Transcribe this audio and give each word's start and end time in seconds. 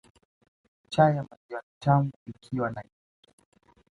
Chai 0.89 1.15
ya 1.15 1.23
maziwa 1.23 1.61
ni 1.61 1.73
tamu 1.79 2.11
ikiwa 2.25 2.69
na 2.71 2.81
iliki 2.83 3.33